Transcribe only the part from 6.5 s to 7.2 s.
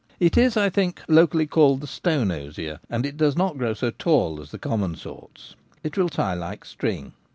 string.